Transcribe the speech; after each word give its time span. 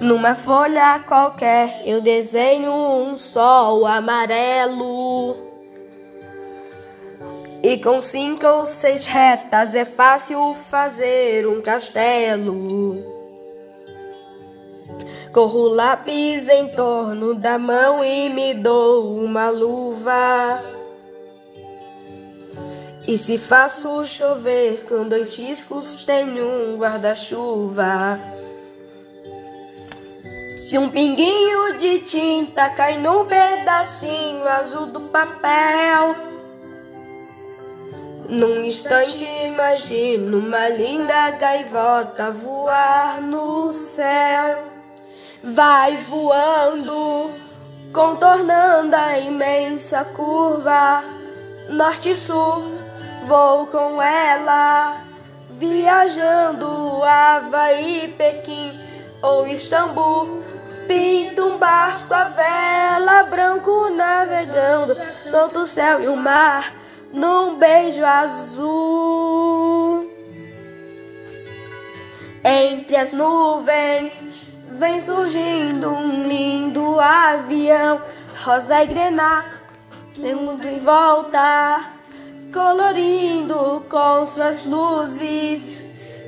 Numa 0.00 0.36
folha 0.36 1.00
qualquer 1.06 1.82
eu 1.84 2.00
desenho 2.00 2.72
um 2.72 3.16
sol 3.16 3.84
amarelo. 3.84 5.36
E 7.62 7.78
com 7.78 8.00
cinco 8.00 8.46
ou 8.46 8.66
seis 8.66 9.04
retas 9.04 9.74
é 9.74 9.84
fácil 9.84 10.54
fazer 10.70 11.48
um 11.48 11.60
castelo. 11.60 12.96
Corro 15.32 15.68
lápis 15.68 16.48
em 16.48 16.68
torno 16.68 17.34
da 17.34 17.58
mão 17.58 18.04
e 18.04 18.28
me 18.30 18.54
dou 18.54 19.16
uma 19.16 19.50
luva. 19.50 20.62
E 23.06 23.18
se 23.18 23.36
faço 23.36 24.04
chover 24.04 24.84
com 24.88 25.08
dois 25.08 25.34
riscos, 25.34 26.04
tenho 26.04 26.44
um 26.44 26.76
guarda-chuva. 26.76 28.20
Se 30.58 30.76
um 30.76 30.90
pinguinho 30.90 31.78
de 31.78 32.00
tinta 32.00 32.68
cai 32.70 32.98
num 32.98 33.24
pedacinho 33.24 34.46
azul 34.46 34.86
do 34.86 35.00
papel, 35.00 36.14
num 38.28 38.64
instante 38.64 39.24
imagino 39.24 40.38
uma 40.38 40.68
linda 40.68 41.30
gaivota 41.30 42.30
voar 42.30 43.22
no 43.22 43.72
céu. 43.72 44.64
Vai 45.42 45.96
voando, 45.98 47.30
contornando 47.92 48.94
a 48.94 49.18
imensa 49.18 50.04
curva 50.04 51.02
norte-sul 51.70 52.78
Vou 53.28 53.66
com 53.66 54.00
ela, 54.00 55.02
viajando 55.50 56.66
Havaí, 57.04 58.14
Pequim 58.16 58.72
ou 59.20 59.46
Istambul. 59.46 60.47
Pinto 60.88 61.44
um 61.44 61.58
barco 61.58 62.12
a 62.12 62.24
vela, 62.24 63.22
branco 63.24 63.90
navegando, 63.90 64.96
todo 65.30 65.60
o 65.60 65.66
céu 65.66 66.02
e 66.02 66.08
o 66.08 66.16
mar, 66.16 66.72
num 67.12 67.56
beijo 67.56 68.04
azul. 68.04 70.10
Entre 72.42 72.96
as 72.96 73.12
nuvens 73.12 74.20
vem 74.72 75.00
surgindo 75.00 75.90
um 75.90 76.26
lindo 76.26 76.98
avião, 76.98 78.00
rosa 78.42 78.82
e 78.82 78.86
grená, 78.86 79.44
tem 80.16 80.34
mundo 80.34 80.66
em 80.66 80.80
volta 80.80 81.98
colorindo 82.52 83.84
com 83.88 84.26
suas 84.26 84.64
luzes 84.64 85.78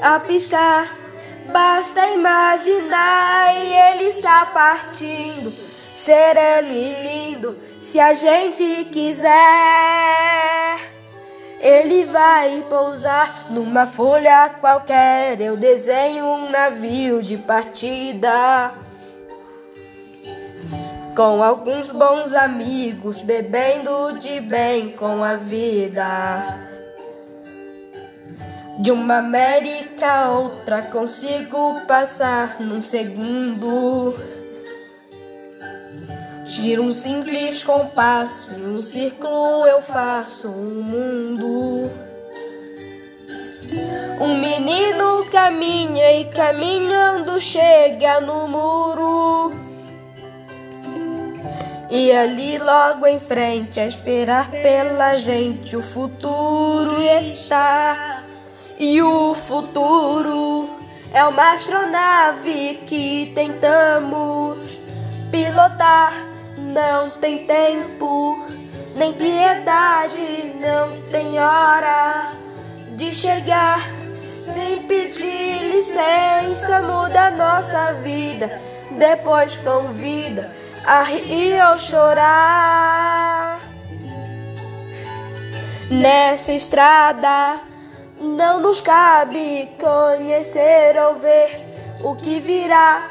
a 0.00 0.18
piscar. 0.20 1.05
Basta 1.52 2.06
imaginar 2.08 3.54
e 3.56 3.72
ele 3.72 4.04
está 4.10 4.46
partindo, 4.46 5.52
sereno 5.94 6.68
e 6.68 6.94
lindo. 7.02 7.56
Se 7.80 8.00
a 8.00 8.12
gente 8.12 8.84
quiser, 8.92 9.30
ele 11.60 12.04
vai 12.04 12.64
pousar 12.68 13.46
numa 13.50 13.86
folha 13.86 14.50
qualquer. 14.60 15.40
Eu 15.40 15.56
desenho 15.56 16.24
um 16.24 16.50
navio 16.50 17.22
de 17.22 17.38
partida 17.38 18.72
com 21.16 21.42
alguns 21.42 21.90
bons 21.90 22.34
amigos, 22.34 23.22
bebendo 23.22 24.18
de 24.18 24.38
bem 24.40 24.90
com 24.92 25.24
a 25.24 25.36
vida. 25.36 26.75
De 28.78 28.90
uma 28.92 29.18
América 29.18 30.06
a 30.06 30.30
outra 30.30 30.82
consigo 30.82 31.80
passar 31.86 32.60
num 32.60 32.82
segundo. 32.82 34.14
Giro 36.46 36.82
um 36.82 36.92
simples 36.92 37.64
compasso 37.64 38.52
e 38.52 38.62
um 38.62 38.78
círculo 38.78 39.66
eu 39.66 39.80
faço 39.80 40.48
um 40.48 40.82
mundo. 40.82 41.90
Um 44.20 44.38
menino 44.38 45.24
caminha 45.30 46.20
e 46.20 46.26
caminhando 46.26 47.40
chega 47.40 48.20
no 48.20 48.46
muro. 48.46 49.52
E 51.90 52.12
ali 52.12 52.58
logo 52.58 53.06
em 53.06 53.18
frente, 53.18 53.80
a 53.80 53.86
esperar 53.86 54.50
pela 54.50 55.14
gente, 55.14 55.74
o 55.76 55.82
futuro 55.82 57.00
está. 57.00 58.15
E 58.78 59.00
o 59.00 59.34
futuro 59.34 60.68
é 61.10 61.24
uma 61.24 61.52
astronave 61.52 62.78
que 62.86 63.32
tentamos 63.34 64.78
pilotar. 65.30 66.12
Não 66.58 67.08
tem 67.08 67.46
tempo, 67.46 68.38
nem 68.94 69.14
piedade, 69.14 70.52
não 70.60 71.00
tem 71.10 71.40
hora 71.40 72.32
de 72.98 73.14
chegar. 73.14 73.80
Sem 74.30 74.82
pedir 74.82 75.58
licença, 75.72 76.82
muda 76.82 77.30
nossa 77.30 77.94
vida. 78.02 78.60
Depois 78.90 79.56
convida 79.56 80.54
a 80.84 81.02
rir 81.02 81.62
ou 81.70 81.78
chorar. 81.78 83.58
Nessa 85.90 86.52
estrada 86.52 87.58
não 88.20 88.60
nos 88.60 88.80
cabe 88.80 89.68
conhecer 89.78 90.98
ou 91.00 91.14
ver 91.16 91.60
o 92.02 92.14
que 92.16 92.40
virá, 92.40 93.10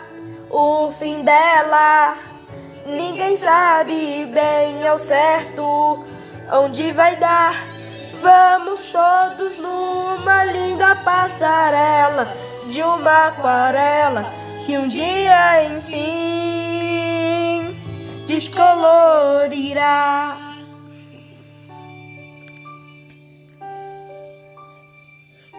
o 0.50 0.92
fim 0.92 1.24
dela. 1.24 2.16
Ninguém 2.86 3.38
sabe 3.38 4.26
bem 4.26 4.88
ao 4.88 5.00
certo 5.00 6.04
onde 6.52 6.92
vai 6.92 7.16
dar. 7.16 7.54
Vamos 8.22 8.92
todos 8.92 9.60
numa 9.60 10.44
linda 10.46 10.96
passarela 10.98 12.28
de 12.66 12.82
uma 12.82 13.28
aquarela 13.28 14.26
que 14.66 14.78
um 14.78 14.88
dia, 14.88 15.64
enfim 15.66 16.36
descolorirá. 18.36 19.86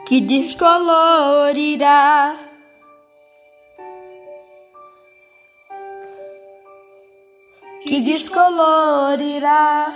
Que 0.07 0.21
descolorirá. 0.21 1.97
Que 7.83 8.01
descolorirá. 8.03 9.93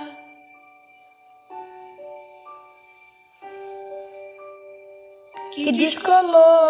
Que 5.54 5.70
descolorirá. 5.70 6.60